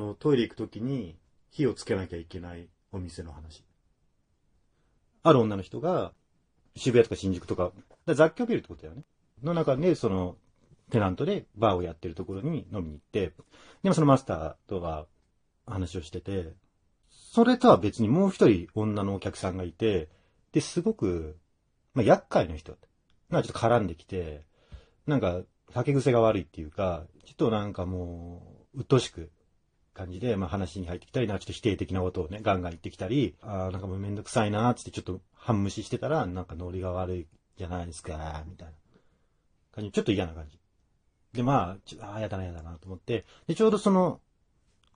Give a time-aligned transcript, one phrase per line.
[0.00, 1.16] の、トイレ行くときに
[1.50, 3.64] 火をつけなきゃいけないお店の話。
[5.22, 6.12] ある女の人が、
[6.76, 7.72] 渋谷とか新宿とか、
[8.06, 9.04] だ雑居ビルってことだよね。
[9.42, 10.36] の中で、その、
[10.90, 13.32] テナントでバーをやってるところに飲みに行って、
[13.82, 15.06] でもそのマスターとは
[15.66, 16.52] 話をしてて、
[17.10, 20.08] それとは別にもう一人女のお客さんがいて、
[20.52, 21.38] で、すごく、
[21.94, 22.76] まあ、厄介な人。
[23.28, 24.42] なんかちょっと絡んできて、
[25.06, 25.40] なんか、
[25.72, 28.42] 酒癖が悪いっていうか、ちょっとなんかも
[28.74, 29.30] う、鬱陶しく
[29.94, 38.74] 感じで、まあ話に入ってきたり、なんかちょっと否定的なことをね、ガンガン言ってきたり、ああ、なんかもうめんどくさいなーってちょっと半無視してたら、なんかノリが悪いじゃないですか、みたいな
[39.72, 39.90] 感じ。
[39.90, 40.58] ちょっと嫌な感じ。
[41.32, 44.20] で、まあ、ああ、やだなやだなと思って、で、ちょうどその、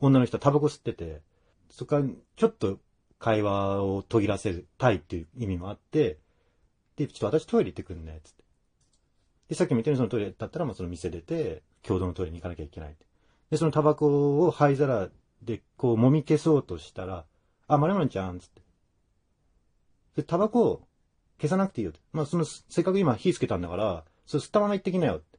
[0.00, 1.22] 女の人はタバコ吸ってて、
[1.70, 2.04] そこから
[2.36, 2.78] ちょっと
[3.18, 6.18] 会話を途切らせるたいっていう意味もあって、
[6.96, 8.44] で、ちょっと私トイレ行ってくんね、つって。
[9.48, 12.96] で、さっき見たようにそのトイレだったら、もうその店出て、共同のトイレに行かなきゃいけない。
[13.50, 15.08] で、そのタバコを灰皿
[15.42, 17.24] でこう揉み消そうとしたら、
[17.66, 18.62] あ、まるまるちゃん、つって。
[20.16, 20.88] で、タバコを
[21.38, 22.00] 消さなくていいよって。
[22.12, 25.38] まあ、その、せっかく今火つけたんだから、それ吸ったまま行ってきなよって。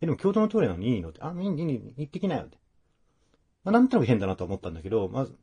[0.00, 1.20] え、でも共同のトイレなのにいいのって。
[1.22, 2.58] あ、いい、いい、行ってきなよって。
[3.64, 5.36] まあ、なんとなく変だなと思ったんだけど、まず、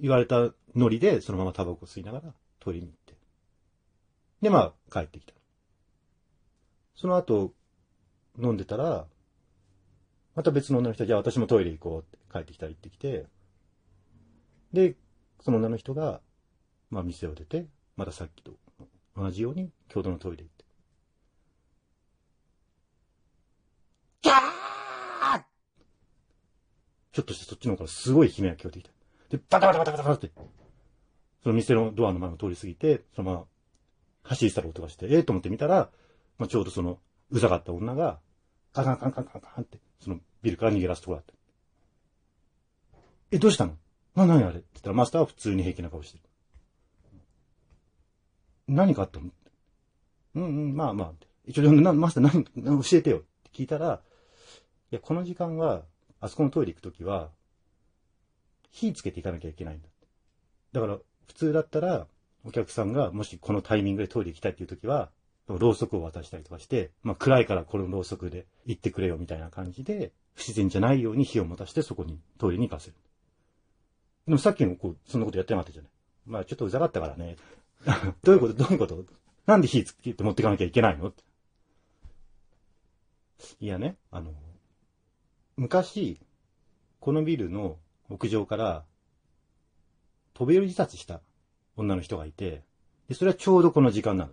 [0.00, 3.14] 言われたノリで、そのままタバコ吸いながらトイレに行って。
[4.42, 5.34] で、まあ、帰ってきた。
[6.94, 7.52] その後、
[8.38, 9.06] 飲んでたら、
[10.36, 13.24] また別の女の人じゃあ私もトイレ行こうって帰ってきたら行ってきて、
[14.72, 14.94] で、
[15.40, 16.20] その女の人が、
[16.90, 18.52] まあ店を出て、またさっきと
[19.16, 20.64] 同じように共同のトイレ行って。
[24.22, 25.42] ギャー
[27.12, 28.90] ちょっとしてそっちの方からすごい悲鳴が聞こえてきた。
[29.30, 30.30] で、バタバタバタバタバタって、
[31.42, 33.44] その店のドアの前を通り過ぎて、そのまま
[34.24, 35.88] 走り去る音がして、ええー、と思って見たら、
[36.36, 36.98] まあ、ちょうどその、
[37.30, 38.18] うざかった女が、
[38.74, 41.32] カンカンカンカンカンカンって、そのビルから逃げ出すところだった。
[43.32, 43.76] え、どうしたの？
[44.14, 44.56] な、なにあれ？
[44.56, 46.24] って言ったら、マスターは普通に平気な顔してる。
[48.68, 49.26] 何かあったの？
[50.36, 51.12] うんうん、まあまあ。
[51.46, 54.00] 一応、な、マスター何、教えてよって聞いたら、
[54.90, 55.82] いや、この時間は、
[56.20, 57.30] あそこのトイレ行くときは、
[58.70, 59.88] 火つけていかなきゃいけないんだ。
[60.72, 62.06] だから、普通だったら、
[62.44, 65.10] お客さんがもしこのタイミングでトイレ行きたいっていうときは、
[65.48, 72.94] ろうそくを渡したりとかして、まあ暗いからこのろうそくで行ってくれよみたいな感じで、不自然じゃないように火を持たしてそこにトイレに行かせる。
[74.26, 75.90] でもさっきもこう、そんなことやってなかったじゃない。
[76.26, 77.36] まあちょっとうざかったからね。
[78.24, 78.54] どういうこと？
[78.54, 79.04] どういうこと？
[79.46, 81.12] なんで火つけて持ってかなきゃいけないの？
[83.60, 84.32] いやね、あの、
[85.56, 86.18] 昔、
[86.98, 87.76] このビルの
[88.08, 88.84] 屋上から
[90.34, 91.20] 飛び降り自殺した
[91.76, 92.64] 女の人がいて、
[93.08, 94.32] で、それはちょうどこの時間なの。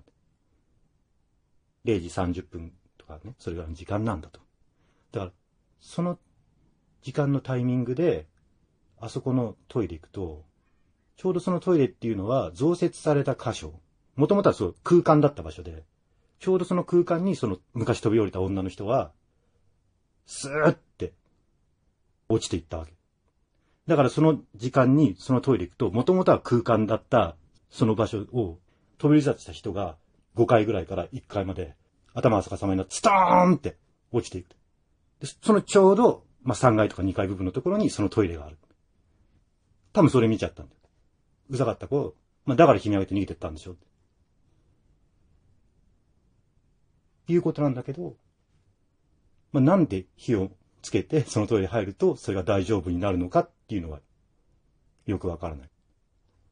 [1.86, 4.40] 0時30分とかね、それが時間なんだと。
[5.12, 5.32] だから、
[5.80, 6.18] その
[7.02, 8.28] 時間のタイミングで、
[9.00, 10.46] あそこのトイレ行くと、
[11.18, 13.74] ちょうどそのトイレっていうのは増設された箇所。
[14.16, 15.84] もともとはそう空間だった場所で、
[16.40, 19.12] ちょうどその空間にその昔飛び降りた女の人は、
[20.26, 21.14] スーって
[22.30, 22.94] 落ちていったわけ。
[23.88, 27.36] だからその時間にそのトイレ行くと、もともとは空間だった
[27.70, 28.60] その場所を
[28.98, 29.98] 飛び自殺した人が
[30.36, 31.76] 5階ぐらいから1階まで
[32.14, 33.78] 頭が逆さまになってストーンって
[34.12, 34.50] 落ちていく。
[35.20, 38.58] でそのちょうど、まあ、3階とか2階部分のところにそのトイレがある。
[39.94, 40.80] 多分それ見ちゃったんだよ。
[41.50, 43.74] うざかった子、まあ、だから悲鳴上げて逃げてったんでしょ。
[43.74, 43.76] っ
[47.26, 48.16] ていうことなんだけど、
[49.52, 50.52] まあ、なんで火を
[50.82, 54.00] つけてそのトイレ入るとそれが大丈夫になるのかっていうのは
[55.06, 55.70] よくわからない。